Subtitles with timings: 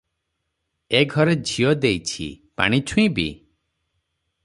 [0.99, 2.27] ଏ ଘରେ ଝିଅ ଦେଇଛି,
[2.61, 3.29] ପାଣି ଛୁଇଁବି?